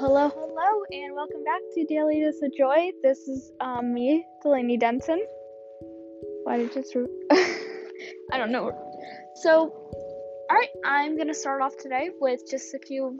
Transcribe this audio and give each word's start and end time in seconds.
hello, 0.00 0.28
hello, 0.28 0.82
and 0.92 1.12
welcome 1.12 1.42
back 1.42 1.60
to 1.74 1.84
Daily 1.86 2.20
Dose 2.20 2.40
of 2.40 2.54
Joy. 2.56 2.92
This 3.02 3.18
is 3.26 3.50
um, 3.60 3.92
me, 3.92 4.24
Delaney 4.44 4.76
Denson. 4.76 5.20
Why 6.44 6.58
did 6.58 6.72
just? 6.72 6.94
Re- 6.94 7.08
I 8.32 8.38
don't 8.38 8.52
know. 8.52 8.70
So, 9.42 9.72
all 10.50 10.56
right, 10.56 10.68
I'm 10.84 11.18
gonna 11.18 11.34
start 11.34 11.62
off 11.62 11.76
today 11.78 12.10
with 12.20 12.48
just 12.48 12.72
a 12.74 12.78
few 12.78 13.18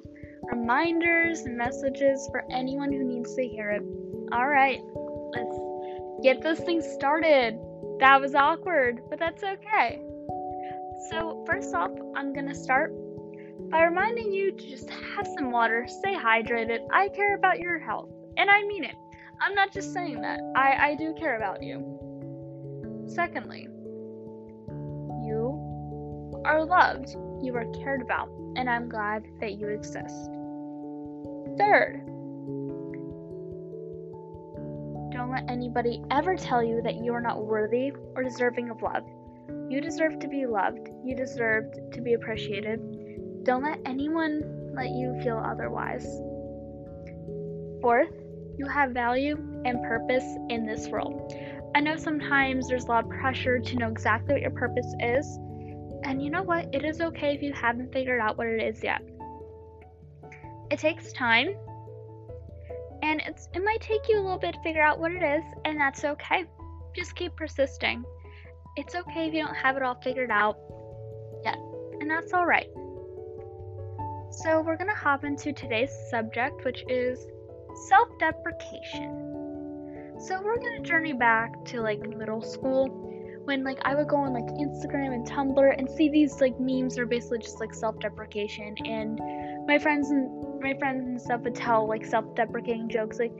reminders 0.53 1.41
and 1.41 1.59
messages 1.59 2.29
for 2.30 2.45
anyone 2.49 2.93
who 2.93 3.03
needs 3.03 3.35
to 3.35 3.43
hear 3.43 3.71
it. 3.71 3.82
All 4.31 4.46
right, 4.46 4.79
let's 5.35 5.58
get 6.22 6.43
this 6.43 6.61
thing 6.61 6.81
started. 6.81 7.58
That 7.99 8.21
was 8.21 8.36
awkward, 8.36 9.00
but 9.11 9.18
that's 9.18 9.43
okay. 9.43 10.00
So, 11.11 11.45
first 11.45 11.75
off, 11.75 11.90
I'm 12.14 12.32
gonna 12.32 12.54
start 12.54 12.93
by 13.71 13.82
reminding 13.82 14.32
you 14.32 14.53
to 14.53 14.67
just 14.67 14.89
have 14.89 15.27
some 15.27 15.50
water, 15.50 15.86
stay 15.86 16.14
hydrated. 16.14 16.79
I 16.90 17.08
care 17.08 17.36
about 17.36 17.58
your 17.58 17.79
health, 17.79 18.08
and 18.36 18.50
I 18.50 18.63
mean 18.67 18.85
it. 18.85 18.94
I'm 19.41 19.54
not 19.54 19.72
just 19.72 19.93
saying 19.93 20.21
that, 20.22 20.41
I, 20.57 20.91
I 20.91 20.94
do 20.94 21.14
care 21.18 21.36
about 21.36 21.63
you. 21.63 23.04
Secondly, 23.07 23.68
you 25.25 26.43
are 26.44 26.64
loved, 26.64 27.11
you 27.43 27.54
are 27.57 27.71
cared 27.82 28.00
about, 28.00 28.31
and 28.57 28.71
I'm 28.71 28.89
glad 28.89 29.27
that 29.41 29.58
you 29.58 29.69
exist. 29.69 30.30
Third, 31.58 32.05
don't 35.12 35.30
let 35.30 35.50
anybody 35.50 36.03
ever 36.11 36.36
tell 36.36 36.62
you 36.62 36.80
that 36.83 36.97
you 36.97 37.12
are 37.12 37.20
not 37.20 37.44
worthy 37.44 37.92
or 38.14 38.22
deserving 38.22 38.70
of 38.70 38.80
love. 38.80 39.05
You 39.69 39.80
deserve 39.80 40.19
to 40.20 40.28
be 40.28 40.47
loved, 40.47 40.89
you 41.05 41.14
deserve 41.14 41.64
to 41.92 42.00
be 42.00 42.14
appreciated, 42.14 42.80
don't 43.48 43.62
let 43.62 43.80
anyone 43.86 44.42
let 44.74 44.91
you 44.91 45.18
feel 45.22 45.38
otherwise. 45.42 46.04
Fourth, 47.80 48.12
you 48.58 48.66
have 48.66 48.90
value 48.90 49.38
and 49.64 49.82
purpose 49.84 50.36
in 50.50 50.66
this 50.66 50.86
world. 50.88 51.32
I 51.74 51.80
know 51.80 51.96
sometimes 51.96 52.68
there's 52.68 52.84
a 52.84 52.88
lot 52.88 53.05
of 53.05 53.10
pressure 53.10 53.58
to 53.58 53.77
know 53.77 53.88
exactly 53.88 54.34
what 54.34 54.42
your 54.42 54.50
purpose 54.50 54.94
is, 55.00 55.27
and 56.05 56.22
you 56.22 56.28
know 56.28 56.42
what? 56.42 56.68
It 56.74 56.84
is 56.84 57.00
okay 57.00 57.34
if 57.34 57.42
you 57.42 57.55
haven't 57.55 57.90
figured 57.90 58.20
out 58.20 58.36
what 58.36 58.48
it 58.48 58.62
is 58.62 58.82
yet. 58.82 59.00
It 60.70 60.78
takes 60.78 61.10
time, 61.14 61.48
and 63.02 63.22
it's 63.27 63.48
it 63.55 63.64
might 63.64 63.80
take 63.80 64.10
you 64.10 64.20
a 64.20 64.20
little 64.20 64.38
bit 64.38 64.56
to 64.56 64.62
figure 64.62 64.83
out 64.83 65.00
what 65.00 65.12
it 65.12 65.22
is, 65.22 65.44
and 65.64 65.80
that's 65.80 66.05
okay. 66.05 66.44
Just 66.94 67.16
keep 67.16 67.34
persisting. 67.34 68.05
It's 68.77 68.94
okay 68.94 69.28
if 69.28 69.33
you 69.33 69.42
don't 69.42 69.56
have 69.56 69.78
it 69.78 69.83
all 69.83 69.98
figured 70.05 70.30
out 70.30 70.58
yet, 71.46 71.56
and 71.98 72.10
that's 72.10 72.34
all 72.34 72.44
right. 72.44 72.68
So, 74.30 74.60
we're 74.60 74.76
going 74.76 74.90
to 74.90 74.94
hop 74.94 75.24
into 75.24 75.52
today's 75.52 75.90
subject, 76.10 76.64
which 76.64 76.84
is 76.88 77.26
self 77.88 78.08
deprecation. 78.18 80.14
So, 80.20 80.40
we're 80.42 80.58
going 80.58 80.82
to 80.82 80.88
journey 80.88 81.12
back 81.12 81.64
to 81.66 81.80
like 81.80 82.00
middle 82.00 82.42
school 82.42 83.08
when 83.48 83.64
like 83.64 83.78
I 83.82 83.94
would 83.94 84.08
go 84.08 84.16
on 84.16 84.34
like 84.34 84.44
Instagram 84.44 85.14
and 85.14 85.26
Tumblr 85.26 85.74
and 85.78 85.88
see 85.90 86.10
these 86.10 86.38
like 86.38 86.60
memes 86.60 86.96
that 86.96 87.02
are 87.02 87.06
basically 87.06 87.38
just 87.38 87.60
like 87.60 87.72
self 87.72 87.98
deprecation 87.98 88.76
and 88.84 89.18
my 89.66 89.78
friends 89.78 90.10
and 90.10 90.60
my 90.60 90.74
friends 90.78 91.06
and 91.06 91.20
stuff 91.20 91.40
would 91.40 91.54
tell 91.54 91.88
like 91.88 92.04
self 92.04 92.34
deprecating 92.34 92.90
jokes 92.90 93.18
like, 93.18 93.32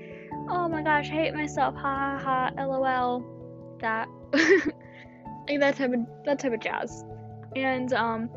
oh 0.49 0.67
my 0.67 0.83
gosh, 0.83 1.11
I 1.11 1.13
hate 1.13 1.35
myself, 1.35 1.75
ha 1.75 2.19
ha 2.23 2.51
ha, 2.57 2.65
lol. 2.65 3.23
That 3.81 4.09
like 4.33 5.61
that 5.61 5.77
type 5.77 5.93
of 5.93 6.01
that 6.25 6.39
type 6.39 6.55
of 6.55 6.61
jazz. 6.61 7.05
And 7.55 7.93
um 7.93 8.31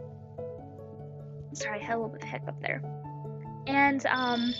sorry, 1.53 1.79
I 1.79 1.83
had 1.83 1.95
a 1.95 1.97
little 1.97 2.09
bit 2.09 2.23
of 2.23 2.29
hiccup 2.29 2.61
there. 2.61 2.81
And 3.67 4.05
um 4.07 4.53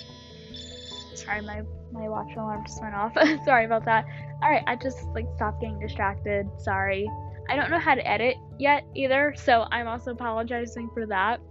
sorry, 1.15 1.41
my 1.41 1.61
my 1.91 2.07
watch 2.07 2.33
alarm 2.35 2.63
just 2.65 2.81
went 2.81 2.95
off. 2.95 3.13
sorry 3.45 3.65
about 3.65 3.85
that. 3.85 4.05
Alright, 4.43 4.63
I 4.67 4.75
just 4.75 5.03
like 5.09 5.25
stopped 5.35 5.61
getting 5.61 5.79
distracted. 5.79 6.47
Sorry. 6.57 7.09
I 7.49 7.55
don't 7.55 7.69
know 7.69 7.79
how 7.79 7.95
to 7.95 8.07
edit 8.07 8.37
yet 8.59 8.85
either, 8.95 9.33
so 9.35 9.65
I'm 9.71 9.87
also 9.87 10.11
apologizing 10.11 10.89
for 10.93 11.05
that. 11.07 11.41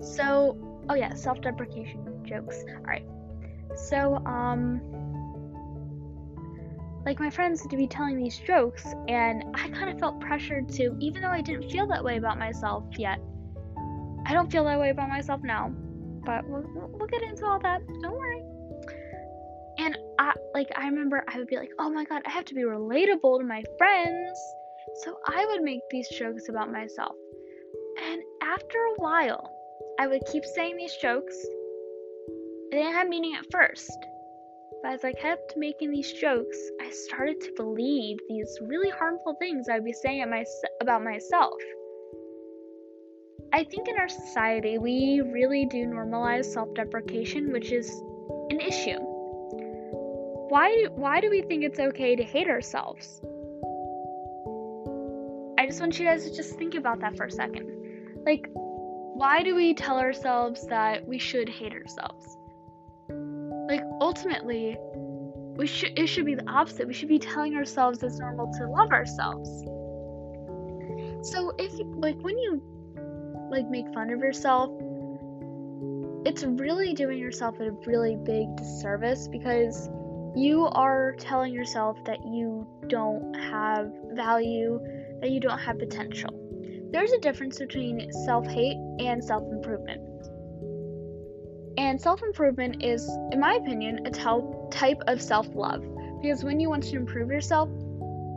So, 0.00 0.56
oh 0.88 0.94
yeah, 0.94 1.12
self-deprecation 1.14 2.24
jokes. 2.24 2.64
Alright. 2.76 3.06
So, 3.76 4.16
um 4.26 4.80
like 7.04 7.20
my 7.20 7.30
friends 7.30 7.66
to 7.66 7.76
be 7.76 7.86
telling 7.86 8.18
these 8.18 8.38
jokes 8.38 8.86
and 9.06 9.44
I 9.54 9.68
kind 9.70 9.88
of 9.88 9.98
felt 9.98 10.20
pressured 10.20 10.68
to 10.70 10.94
even 10.98 11.22
though 11.22 11.30
I 11.30 11.40
didn't 11.40 11.70
feel 11.70 11.86
that 11.86 12.04
way 12.04 12.18
about 12.18 12.38
myself 12.38 12.84
yet 12.98 13.18
I 14.28 14.34
don't 14.34 14.52
feel 14.52 14.64
that 14.64 14.78
way 14.78 14.90
about 14.90 15.08
myself 15.08 15.40
now, 15.42 15.72
but 16.26 16.46
we'll, 16.46 16.62
we'll 16.92 17.08
get 17.08 17.22
into 17.22 17.46
all 17.46 17.58
that. 17.60 17.80
Don't 18.02 18.14
worry. 18.14 18.42
And 19.78 19.96
I 20.18 20.34
like 20.52 20.68
I 20.76 20.86
remember 20.86 21.24
I 21.28 21.38
would 21.38 21.46
be 21.46 21.56
like, 21.56 21.70
"Oh 21.78 21.88
my 21.88 22.04
god, 22.04 22.22
I 22.26 22.30
have 22.30 22.44
to 22.46 22.54
be 22.54 22.62
relatable 22.62 23.38
to 23.38 23.44
my 23.44 23.62
friends." 23.78 24.38
So 25.04 25.18
I 25.26 25.46
would 25.46 25.62
make 25.62 25.80
these 25.90 26.08
jokes 26.10 26.50
about 26.50 26.70
myself. 26.70 27.14
And 28.02 28.20
after 28.42 28.78
a 28.78 28.94
while, 28.96 29.50
I 29.98 30.06
would 30.06 30.22
keep 30.30 30.44
saying 30.44 30.76
these 30.76 30.96
jokes. 31.00 31.36
They 32.70 32.78
didn't 32.78 32.94
have 32.94 33.08
meaning 33.08 33.34
at 33.34 33.50
first. 33.50 33.98
But 34.82 34.92
as 34.92 35.04
I 35.04 35.12
kept 35.12 35.54
making 35.56 35.90
these 35.90 36.12
jokes, 36.12 36.58
I 36.82 36.90
started 36.90 37.40
to 37.40 37.52
believe 37.56 38.18
these 38.28 38.58
really 38.62 38.90
harmful 38.90 39.36
things 39.40 39.68
I'd 39.68 39.84
be 39.84 39.92
saying 39.92 40.28
my, 40.28 40.44
about 40.80 41.02
myself. 41.02 41.58
I 43.52 43.64
think 43.64 43.88
in 43.88 43.98
our 43.98 44.08
society, 44.08 44.78
we 44.78 45.22
really 45.22 45.64
do 45.66 45.86
normalize 45.86 46.44
self 46.44 46.74
deprecation, 46.74 47.50
which 47.50 47.72
is 47.72 47.90
an 48.50 48.60
issue. 48.60 48.98
Why, 50.50 50.86
why 50.94 51.20
do 51.20 51.30
we 51.30 51.42
think 51.42 51.64
it's 51.64 51.78
okay 51.78 52.16
to 52.16 52.22
hate 52.22 52.48
ourselves? 52.48 53.20
I 55.58 55.66
just 55.66 55.80
want 55.80 55.98
you 55.98 56.06
guys 56.06 56.24
to 56.24 56.34
just 56.34 56.58
think 56.58 56.74
about 56.74 57.00
that 57.00 57.16
for 57.16 57.26
a 57.26 57.30
second. 57.30 57.70
Like, 58.24 58.48
why 58.52 59.42
do 59.42 59.54
we 59.54 59.74
tell 59.74 59.98
ourselves 59.98 60.66
that 60.68 61.06
we 61.06 61.18
should 61.18 61.48
hate 61.48 61.72
ourselves? 61.72 62.36
Like, 63.68 63.82
ultimately, 64.00 64.76
we 65.56 65.66
should 65.66 65.98
it 65.98 66.06
should 66.06 66.24
be 66.26 66.34
the 66.34 66.48
opposite. 66.48 66.86
We 66.86 66.94
should 66.94 67.08
be 67.08 67.18
telling 67.18 67.56
ourselves 67.56 68.02
it's 68.02 68.18
normal 68.18 68.52
to 68.58 68.70
love 68.70 68.92
ourselves. 68.92 69.48
So 71.28 71.52
if 71.58 71.72
like 71.96 72.16
when 72.20 72.38
you 72.38 72.62
like 73.50 73.68
make 73.68 73.92
fun 73.94 74.10
of 74.10 74.20
yourself, 74.20 74.70
it's 76.24 76.44
really 76.44 76.94
doing 76.94 77.18
yourself 77.18 77.58
a 77.60 77.70
really 77.86 78.16
big 78.16 78.56
disservice 78.56 79.28
because 79.28 79.88
you 80.34 80.66
are 80.72 81.14
telling 81.18 81.52
yourself 81.52 81.96
that 82.04 82.18
you 82.24 82.66
don't 82.88 83.34
have 83.34 83.90
value, 84.12 84.80
that 85.20 85.30
you 85.30 85.40
don't 85.40 85.58
have 85.58 85.78
potential. 85.78 86.30
There's 86.92 87.12
a 87.12 87.18
difference 87.18 87.58
between 87.58 88.12
self 88.24 88.46
hate 88.46 88.78
and 88.98 89.22
self 89.22 89.42
improvement. 89.50 90.02
And 91.78 92.00
self 92.00 92.22
improvement 92.22 92.82
is, 92.82 93.08
in 93.32 93.40
my 93.40 93.54
opinion, 93.54 94.06
a 94.06 94.10
type 94.10 95.00
of 95.06 95.22
self 95.22 95.46
love. 95.54 95.84
Because 96.20 96.42
when 96.44 96.60
you 96.60 96.68
want 96.68 96.82
to 96.84 96.96
improve 96.96 97.30
yourself, 97.30 97.68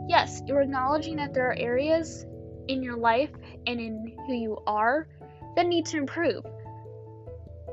yes, 0.08 0.42
you're 0.46 0.62
acknowledging 0.62 1.16
that 1.16 1.34
there 1.34 1.50
are 1.50 1.58
areas 1.58 2.24
in 2.68 2.82
your 2.82 2.96
life 2.96 3.30
and 3.66 3.80
in 3.80 4.16
who 4.26 4.34
you 4.34 4.58
are 4.66 5.08
that 5.56 5.66
need 5.66 5.86
to 5.86 5.98
improve. 5.98 6.44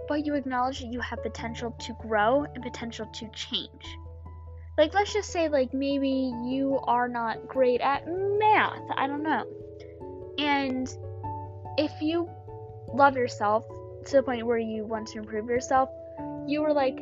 But 0.08 0.26
you 0.26 0.34
acknowledge 0.36 0.80
that 0.80 0.88
you 0.88 1.00
have 1.02 1.22
potential 1.22 1.76
to 1.80 1.94
grow 2.02 2.44
and 2.44 2.64
potential 2.64 3.06
to 3.06 3.30
change. 3.30 3.98
Like, 4.78 4.94
let's 4.94 5.14
just 5.14 5.32
say, 5.32 5.50
like, 5.50 5.74
maybe 5.74 6.34
you 6.46 6.80
are 6.84 7.08
not 7.08 7.48
great 7.48 7.82
at 7.82 8.08
math. 8.08 8.82
I 8.96 9.08
don't 9.08 9.24
know. 9.24 9.46
And 10.38 10.90
if 11.78 11.92
you 12.02 12.30
love 12.94 13.18
yourself 13.18 13.66
to 14.06 14.18
the 14.18 14.24
point 14.24 14.46
where 14.46 14.58
you 14.58 14.86
want 14.86 15.08
to 15.10 15.20
improve 15.20 15.48
yourself, 15.48 15.90
you 16.48 16.62
were 16.62 16.74
like, 16.74 17.02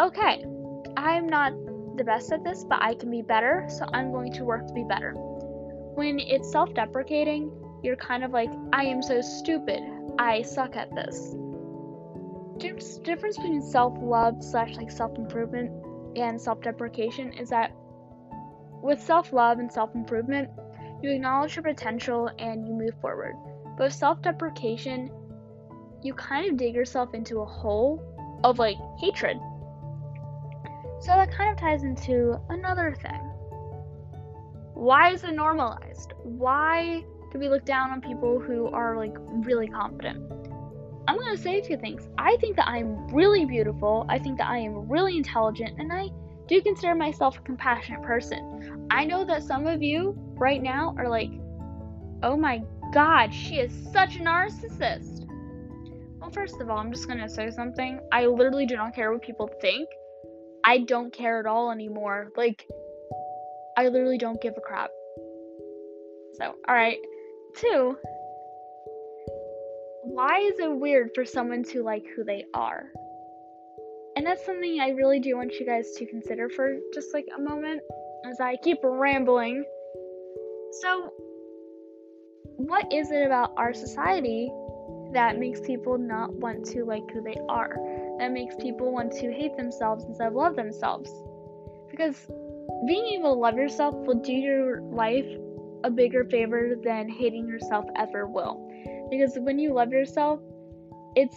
okay, 0.00 0.44
I'm 0.96 1.28
not 1.28 1.52
the 1.96 2.04
best 2.04 2.32
at 2.32 2.42
this, 2.42 2.64
but 2.64 2.80
I 2.82 2.94
can 2.94 3.10
be 3.10 3.22
better, 3.22 3.66
so 3.68 3.84
I'm 3.92 4.10
going 4.10 4.32
to 4.32 4.44
work 4.44 4.66
to 4.66 4.72
be 4.72 4.84
better. 4.84 5.14
When 6.00 6.18
it's 6.18 6.50
self 6.50 6.72
deprecating, 6.72 7.52
you're 7.82 7.94
kind 7.94 8.24
of 8.24 8.30
like, 8.30 8.48
I 8.72 8.84
am 8.84 9.02
so 9.02 9.20
stupid. 9.20 9.82
I 10.18 10.40
suck 10.40 10.74
at 10.74 10.94
this. 10.94 11.36
difference 13.02 13.36
between 13.36 13.60
self 13.60 13.92
love 14.00 14.42
slash 14.42 14.76
like 14.76 14.90
self 14.90 15.18
improvement 15.18 15.70
and 16.16 16.40
self 16.40 16.62
deprecation 16.62 17.34
is 17.34 17.50
that 17.50 17.72
with 18.82 18.98
self 18.98 19.34
love 19.34 19.58
and 19.58 19.70
self 19.70 19.94
improvement, 19.94 20.48
you 21.02 21.10
acknowledge 21.10 21.56
your 21.56 21.64
potential 21.64 22.30
and 22.38 22.66
you 22.66 22.72
move 22.72 22.98
forward. 23.02 23.34
But 23.76 23.84
with 23.84 23.92
self 23.92 24.22
deprecation, 24.22 25.10
you 26.02 26.14
kind 26.14 26.50
of 26.50 26.56
dig 26.56 26.74
yourself 26.74 27.12
into 27.12 27.40
a 27.40 27.44
hole 27.44 28.02
of 28.42 28.58
like 28.58 28.78
hatred. 28.98 29.36
So 31.00 31.08
that 31.08 31.30
kind 31.30 31.50
of 31.50 31.58
ties 31.58 31.82
into 31.82 32.40
another 32.48 32.96
thing. 33.02 33.29
Why 34.80 35.12
is 35.12 35.24
it 35.24 35.34
normalized? 35.34 36.14
Why 36.22 37.04
do 37.30 37.38
we 37.38 37.50
look 37.50 37.66
down 37.66 37.90
on 37.90 38.00
people 38.00 38.40
who 38.40 38.68
are 38.68 38.96
like 38.96 39.14
really 39.44 39.66
confident? 39.66 40.32
I'm 41.06 41.18
to 41.18 41.36
say 41.36 41.60
few 41.60 41.76
things. 41.76 42.08
I 42.16 42.38
think 42.40 42.56
that 42.56 42.66
I'm 42.66 43.06
really 43.08 43.44
beautiful. 43.44 44.06
I 44.08 44.18
think 44.18 44.38
that 44.38 44.48
I 44.48 44.56
am 44.56 44.88
really 44.88 45.18
intelligent, 45.18 45.78
and 45.78 45.92
I 45.92 46.08
do 46.48 46.62
consider 46.62 46.94
myself 46.94 47.36
a 47.36 47.42
compassionate 47.42 48.02
person. 48.02 48.88
I 48.90 49.04
know 49.04 49.22
that 49.26 49.42
some 49.42 49.66
of 49.66 49.82
you 49.82 50.14
right 50.38 50.62
now 50.62 50.94
are 50.96 51.10
like, 51.10 51.30
oh 52.22 52.38
my 52.38 52.62
god, 52.94 53.34
she 53.34 53.56
is 53.56 53.70
such 53.92 54.16
a 54.16 54.20
narcissist. 54.20 55.26
Well, 56.20 56.30
first 56.30 56.58
of 56.58 56.70
all, 56.70 56.78
I'm 56.78 56.90
just 56.90 57.06
to 57.06 57.28
say 57.28 57.50
something. 57.50 58.00
I 58.12 58.24
literally 58.24 58.64
do 58.64 58.76
not 58.76 58.94
care 58.94 59.12
what 59.12 59.20
people 59.20 59.50
think. 59.60 59.90
I 60.64 60.78
don't 60.78 61.12
care 61.12 61.38
at 61.38 61.44
all 61.44 61.70
anymore. 61.70 62.32
Like, 62.34 62.66
I 63.80 63.88
literally 63.88 64.18
don't 64.18 64.42
give 64.42 64.58
a 64.58 64.60
crap. 64.60 64.90
So, 66.34 66.54
alright. 66.68 66.98
Two, 67.56 67.96
why 70.02 70.40
is 70.40 70.58
it 70.58 70.70
weird 70.70 71.12
for 71.14 71.24
someone 71.24 71.62
to 71.64 71.82
like 71.82 72.04
who 72.14 72.22
they 72.22 72.44
are? 72.52 72.92
And 74.16 74.26
that's 74.26 74.44
something 74.44 74.80
I 74.80 74.90
really 74.90 75.18
do 75.18 75.34
want 75.34 75.54
you 75.58 75.64
guys 75.64 75.92
to 75.92 76.04
consider 76.04 76.50
for 76.50 76.76
just 76.92 77.14
like 77.14 77.24
a 77.34 77.40
moment 77.40 77.80
as 78.26 78.38
I 78.38 78.56
keep 78.62 78.80
rambling. 78.82 79.64
So, 80.82 81.14
what 82.56 82.92
is 82.92 83.10
it 83.10 83.24
about 83.24 83.54
our 83.56 83.72
society 83.72 84.52
that 85.14 85.38
makes 85.38 85.60
people 85.60 85.96
not 85.96 86.34
want 86.34 86.66
to 86.66 86.84
like 86.84 87.10
who 87.14 87.22
they 87.22 87.40
are? 87.48 87.78
That 88.18 88.30
makes 88.30 88.56
people 88.56 88.92
want 88.92 89.12
to 89.12 89.32
hate 89.32 89.56
themselves 89.56 90.04
instead 90.04 90.26
of 90.28 90.34
love 90.34 90.54
themselves? 90.54 91.10
Because 91.90 92.28
being 92.86 93.18
able 93.18 93.34
to 93.34 93.40
love 93.40 93.56
yourself 93.56 93.94
will 93.94 94.20
do 94.20 94.32
your 94.32 94.82
life 94.82 95.26
a 95.84 95.90
bigger 95.90 96.24
favor 96.24 96.74
than 96.82 97.08
hating 97.08 97.48
yourself 97.48 97.84
ever 97.96 98.26
will. 98.26 98.66
Because 99.10 99.36
when 99.38 99.58
you 99.58 99.72
love 99.72 99.90
yourself, 99.90 100.40
it's 101.16 101.36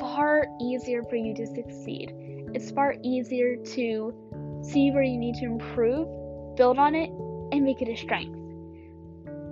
far 0.00 0.46
easier 0.60 1.02
for 1.04 1.16
you 1.16 1.34
to 1.34 1.46
succeed. 1.46 2.12
It's 2.54 2.70
far 2.70 2.94
easier 3.02 3.56
to 3.56 4.14
see 4.62 4.90
where 4.90 5.02
you 5.02 5.18
need 5.18 5.36
to 5.36 5.44
improve, 5.44 6.08
build 6.56 6.78
on 6.78 6.94
it, 6.94 7.10
and 7.52 7.64
make 7.64 7.82
it 7.82 7.88
a 7.88 7.96
strength. 7.96 8.38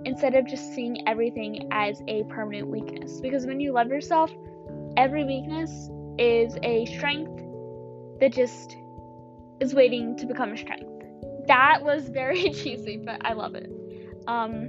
Instead 0.05 0.35
of 0.35 0.47
just 0.47 0.75
seeing 0.75 1.07
everything 1.07 1.69
as 1.71 2.01
a 2.09 2.25
permanent 2.25 2.69
weakness. 2.69 3.21
Because 3.21 3.47
when 3.47 3.61
you 3.61 3.73
love 3.73 3.89
yourself, 3.89 4.33
every 4.97 5.25
weakness 5.25 5.71
is 6.19 6.57
a 6.63 6.87
strength 6.87 7.43
that 8.21 8.33
just 8.33 8.77
is 9.63 9.75
waiting 9.75 10.17
to 10.17 10.27
become 10.27 10.53
a 10.53 10.57
strength. 10.57 10.91
That 11.47 11.83
was 11.83 12.09
very 12.09 12.51
cheesy, 12.59 12.97
but 12.97 13.25
I 13.25 13.33
love 13.33 13.55
it. 13.55 13.71
Um, 14.27 14.69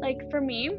like 0.00 0.28
for 0.30 0.40
me, 0.40 0.70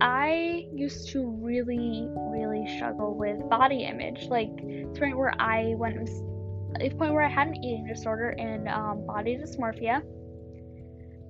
I 0.00 0.66
used 0.72 1.10
to 1.10 1.28
really, 1.42 2.08
really 2.08 2.66
struggle 2.76 3.14
with 3.14 3.38
body 3.50 3.84
image. 3.84 4.24
Like 4.28 4.56
to 4.56 4.88
the 4.92 4.98
point 4.98 5.18
where 5.18 5.34
I 5.38 5.74
went 5.76 6.06
to 6.06 6.12
the 6.80 6.88
point 6.96 7.12
where 7.12 7.22
I 7.22 7.28
had 7.28 7.48
an 7.48 7.56
eating 7.62 7.86
disorder 7.86 8.30
and 8.30 8.68
um, 8.68 9.06
body 9.06 9.36
dysmorphia, 9.36 10.02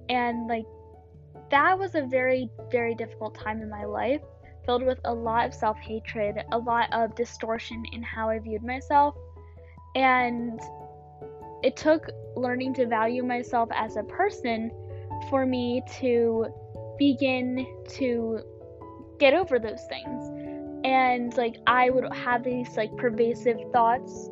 and 0.08 0.46
like 0.46 0.64
that 1.50 1.76
was 1.76 1.96
a 1.96 2.02
very, 2.02 2.48
very 2.70 2.94
difficult 2.94 3.34
time 3.34 3.60
in 3.62 3.68
my 3.68 3.84
life, 3.84 4.22
filled 4.64 4.84
with 4.84 5.00
a 5.04 5.12
lot 5.12 5.46
of 5.46 5.52
self 5.52 5.76
hatred, 5.78 6.36
a 6.52 6.58
lot 6.58 6.88
of 6.92 7.16
distortion 7.16 7.82
in 7.92 8.02
how 8.02 8.30
I 8.30 8.38
viewed 8.38 8.62
myself, 8.62 9.16
and 9.94 10.60
it 11.62 11.76
took 11.76 12.08
learning 12.36 12.74
to 12.74 12.86
value 12.86 13.22
myself 13.22 13.68
as 13.74 13.96
a 13.96 14.02
person 14.04 14.70
for 15.30 15.46
me 15.46 15.82
to 16.00 16.46
begin 16.98 17.66
to 17.88 18.40
get 19.18 19.34
over 19.34 19.58
those 19.58 19.84
things. 19.88 20.30
And 20.84 21.36
like 21.36 21.56
I 21.66 21.90
would 21.90 22.12
have 22.12 22.42
these 22.42 22.76
like 22.76 22.96
pervasive 22.96 23.58
thoughts 23.72 24.28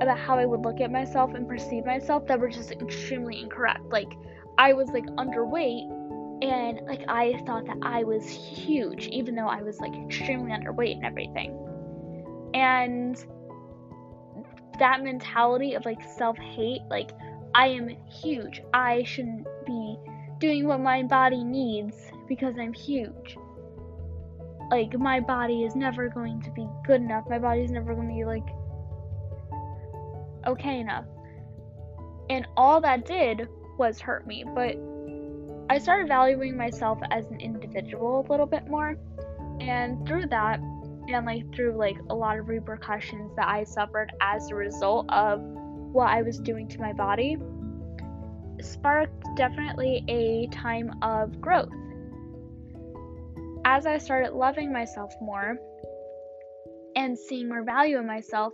about 0.00 0.18
how 0.18 0.38
I 0.38 0.46
would 0.46 0.60
look 0.60 0.80
at 0.80 0.90
myself 0.90 1.34
and 1.34 1.46
perceive 1.46 1.84
myself 1.84 2.26
that 2.26 2.38
were 2.38 2.48
just 2.48 2.72
extremely 2.72 3.40
incorrect. 3.40 3.84
Like 3.90 4.12
I 4.58 4.72
was 4.72 4.88
like 4.88 5.06
underweight 5.06 5.94
and 6.42 6.80
like 6.86 7.04
I 7.08 7.40
thought 7.46 7.66
that 7.66 7.78
I 7.82 8.04
was 8.04 8.28
huge 8.28 9.06
even 9.08 9.34
though 9.34 9.48
I 9.48 9.62
was 9.62 9.78
like 9.80 9.94
extremely 9.94 10.52
underweight 10.52 10.96
and 10.96 11.04
everything. 11.04 11.56
And 12.54 13.16
that 14.78 15.02
mentality 15.02 15.74
of 15.74 15.84
like 15.84 16.02
self-hate, 16.16 16.82
like 16.90 17.10
I 17.54 17.68
am 17.68 17.88
huge. 18.06 18.62
I 18.72 19.02
shouldn't 19.04 19.46
be 19.66 19.98
doing 20.38 20.66
what 20.66 20.80
my 20.80 21.02
body 21.02 21.42
needs 21.42 21.96
because 22.28 22.54
I'm 22.58 22.72
huge. 22.72 23.36
Like, 24.70 24.98
my 24.98 25.18
body 25.18 25.64
is 25.64 25.74
never 25.74 26.08
going 26.08 26.42
to 26.42 26.50
be 26.50 26.68
good 26.86 27.00
enough. 27.00 27.24
My 27.28 27.38
body 27.38 27.62
is 27.62 27.70
never 27.70 27.94
going 27.94 28.08
to 28.08 28.14
be, 28.14 28.24
like, 28.24 28.46
okay 30.46 30.78
enough. 30.80 31.06
And 32.28 32.46
all 32.56 32.80
that 32.82 33.06
did 33.06 33.48
was 33.78 33.98
hurt 33.98 34.26
me. 34.26 34.44
But 34.54 34.76
I 35.70 35.78
started 35.78 36.08
valuing 36.08 36.54
myself 36.56 36.98
as 37.10 37.24
an 37.26 37.40
individual 37.40 38.26
a 38.26 38.30
little 38.30 38.46
bit 38.46 38.68
more. 38.68 38.98
And 39.60 40.06
through 40.06 40.26
that, 40.26 40.60
and 41.08 41.24
like 41.26 41.54
through 41.54 41.76
like 41.76 41.96
a 42.10 42.14
lot 42.14 42.38
of 42.38 42.48
repercussions 42.48 43.34
that 43.36 43.48
I 43.48 43.64
suffered 43.64 44.12
as 44.20 44.50
a 44.50 44.54
result 44.54 45.10
of 45.10 45.40
what 45.40 46.08
I 46.08 46.22
was 46.22 46.38
doing 46.38 46.68
to 46.68 46.80
my 46.80 46.92
body, 46.92 47.38
sparked 48.60 49.24
definitely 49.36 50.04
a 50.08 50.46
time 50.54 50.90
of 51.02 51.40
growth. 51.40 51.72
As 53.64 53.86
I 53.86 53.98
started 53.98 54.32
loving 54.32 54.72
myself 54.72 55.12
more 55.20 55.56
and 56.94 57.18
seeing 57.18 57.48
more 57.48 57.64
value 57.64 57.98
in 57.98 58.06
myself, 58.06 58.52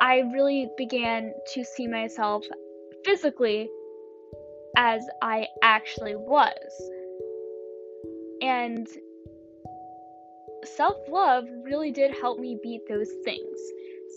I 0.00 0.20
really 0.32 0.68
began 0.76 1.32
to 1.54 1.64
see 1.64 1.86
myself 1.86 2.44
physically 3.04 3.68
as 4.76 5.06
I 5.22 5.46
actually 5.62 6.16
was. 6.16 6.90
And 8.42 8.86
self 10.66 10.96
love 11.08 11.44
really 11.62 11.90
did 11.90 12.10
help 12.10 12.38
me 12.38 12.58
beat 12.62 12.82
those 12.88 13.10
things. 13.24 13.58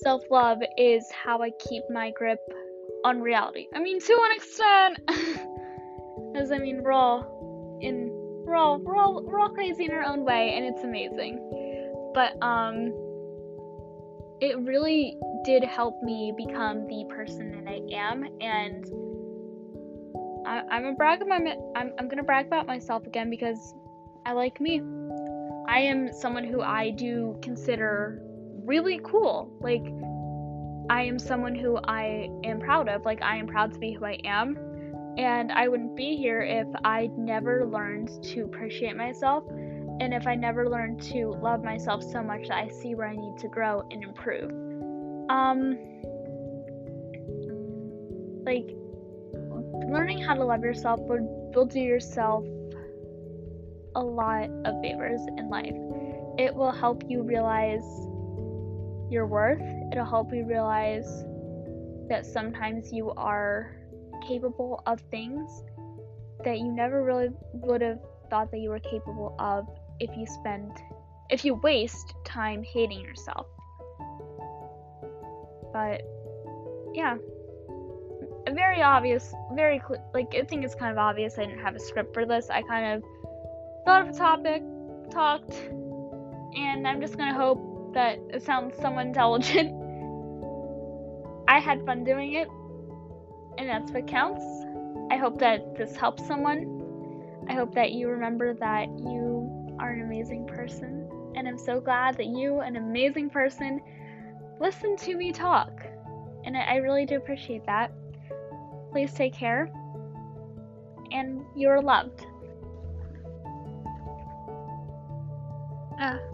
Self 0.01 0.24
love 0.30 0.60
is 0.78 1.06
how 1.12 1.42
I 1.42 1.51
keep 1.69 1.84
my 1.90 2.12
grip 2.12 2.40
on 3.04 3.22
reality. 3.22 3.68
I 3.74 3.80
mean, 3.80 4.00
to 4.00 4.13
an 4.13 4.36
extent, 4.36 5.00
as 6.36 6.51
I 6.51 6.57
mean, 6.57 6.84
we're 6.84 6.92
all 6.92 7.80
in, 7.81 8.10
we're 8.46 8.56
all, 8.56 8.80
we're 8.80 8.96
all, 8.96 9.24
we're 9.24 9.39
all 9.39 9.50
crazy 9.50 9.86
in 9.86 9.91
our 9.91 10.03
own 10.03 10.25
way, 10.25 10.53
and 10.56 10.65
it's 10.65 10.84
amazing. 10.84 11.39
But 12.13 12.41
um, 12.44 12.94
it 14.41 14.58
really 14.60 15.18
did 15.44 15.63
help 15.63 16.01
me 16.01 16.34
become 16.36 16.88
the 16.88 17.06
person 17.10 17.51
that 17.51 17.70
I 17.70 17.82
am, 17.94 18.24
and 18.41 18.86
I, 20.46 20.62
I'm 20.72 20.86
a 20.86 20.94
brag 20.94 21.22
about 21.22 21.44
my, 21.44 21.56
I'm, 21.75 21.94
I'm 22.00 22.08
gonna 22.08 22.24
brag 22.24 22.48
about 22.48 22.68
myself 22.68 23.06
again 23.06 23.29
because 23.29 23.74
I 24.25 24.34
like 24.34 24.60
me. 24.60 24.82
I 25.69 25.81
am 25.81 26.11
someone 26.11 26.43
who 26.43 26.61
I 26.61 26.89
do 26.89 27.38
consider 27.43 28.19
really 28.65 28.99
cool. 29.03 29.55
Like 29.61 29.83
I 30.89 31.03
am 31.03 31.19
someone 31.19 31.53
who 31.53 31.77
I 31.88 32.29
am 32.43 32.59
proud 32.59 32.89
of. 32.89 33.05
Like, 33.05 33.21
I 33.21 33.38
am 33.38 33.45
proud 33.45 33.71
to 33.73 33.79
be 33.79 33.93
who 33.93 34.05
I 34.05 34.17
am. 34.25 34.57
And 35.17 35.51
I 35.51 35.67
wouldn't 35.67 35.95
be 35.95 36.15
here 36.15 36.41
if 36.41 36.67
I 36.83 37.09
never 37.15 37.67
learned 37.67 38.09
to 38.23 38.45
appreciate 38.45 38.95
myself 38.95 39.43
and 39.49 40.13
if 40.13 40.25
I 40.25 40.33
never 40.33 40.67
learned 40.67 41.01
to 41.03 41.27
love 41.43 41.63
myself 41.63 42.01
so 42.01 42.23
much 42.23 42.47
that 42.47 42.57
I 42.57 42.69
see 42.69 42.95
where 42.95 43.07
I 43.07 43.15
need 43.15 43.38
to 43.38 43.47
grow 43.47 43.83
and 43.91 44.03
improve. 44.03 44.49
Um, 45.29 45.77
like, 48.45 48.75
learning 49.91 50.21
how 50.23 50.33
to 50.33 50.43
love 50.43 50.63
yourself 50.63 50.99
will, 51.01 51.51
will 51.53 51.65
do 51.65 51.79
yourself 51.79 52.45
a 54.00 54.03
lot 54.03 54.50
of 54.65 54.82
favors 54.82 55.22
in 55.38 55.50
life. 55.50 55.75
It 56.38 56.56
will 56.56 56.72
help 56.72 57.03
you 57.08 57.22
realize 57.22 57.84
your 59.10 59.27
worth. 59.27 59.62
It'll 59.91 60.06
help 60.06 60.34
you 60.34 60.46
realize 60.46 61.25
that 62.10 62.25
sometimes 62.25 62.91
you 62.94 63.12
are 63.12 63.75
capable 64.27 64.82
of 64.86 65.01
things 65.12 65.63
that 66.44 66.60
you 66.60 66.72
never 66.72 67.03
really 67.03 67.29
would 67.53 67.82
have 67.82 68.00
thought 68.29 68.51
that 68.51 68.60
you 68.60 68.70
were 68.70 68.79
capable 68.79 69.36
of 69.39 69.68
if 70.00 70.10
you 70.15 70.25
spend 70.25 70.72
if 71.29 71.46
you 71.46 71.56
waste 71.56 72.15
time 72.24 72.63
hating 72.63 73.01
yourself. 73.01 73.46
But 75.72 76.01
yeah, 76.94 77.18
very 78.50 78.82
obvious, 78.82 79.34
very 79.53 79.79
cl- 79.79 80.10
like 80.13 80.34
I 80.34 80.44
think 80.44 80.63
it's 80.63 80.75
kind 80.75 80.91
of 80.91 80.98
obvious. 80.98 81.38
I 81.38 81.46
didn't 81.46 81.60
have 81.60 81.75
a 81.75 81.79
script 81.79 82.13
for 82.13 82.25
this. 82.25 82.50
I 82.50 82.62
kind 82.63 82.94
of 82.94 83.03
thought 83.86 84.07
of 84.07 84.15
a 84.15 84.17
topic, 84.17 84.63
talked, 85.12 85.53
and 86.55 86.88
I'm 86.88 87.01
just 87.01 87.17
gonna 87.17 87.33
hope 87.33 87.93
that 87.93 88.19
it 88.29 88.43
sounds 88.43 88.75
somewhat 88.77 89.05
intelligent. 89.07 89.69
I 91.48 91.59
had 91.59 91.83
fun 91.86 92.03
doing 92.03 92.33
it, 92.33 92.48
and 93.57 93.67
that's 93.67 93.91
what 93.91 94.07
counts. 94.07 94.43
I 95.12 95.17
hope 95.17 95.39
that 95.39 95.75
this 95.75 95.95
helps 95.95 96.25
someone. 96.27 97.43
I 97.50 97.53
hope 97.53 97.74
that 97.74 97.93
you 97.93 98.09
remember 98.09 98.53
that 98.55 98.88
you 99.00 99.75
are 99.79 99.89
an 99.91 100.01
amazing 100.01 100.45
person, 100.45 101.09
and 101.36 101.48
I'm 101.48 101.57
so 101.57 101.79
glad 101.79 102.17
that 102.17 102.27
you, 102.27 102.59
an 102.59 102.75
amazing 102.75 103.29
person, 103.29 103.81
listen 104.59 104.95
to 104.98 105.15
me 105.15 105.31
talk. 105.31 105.71
And 106.45 106.55
I 106.55 106.75
really 106.77 107.05
do 107.05 107.15
appreciate 107.17 107.65
that. 107.65 107.91
Please 108.91 109.13
take 109.13 109.33
care, 109.33 109.71
and 111.12 111.41
you're 111.55 111.81
loved. 111.81 112.25
Uh. 116.00 116.28